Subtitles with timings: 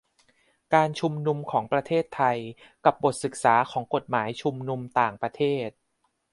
[0.73, 2.37] การชุมนุมของประเทศไทย
[2.85, 5.69] กับบทศึกษาของกฎหมายชุมนุมต่างประเทศ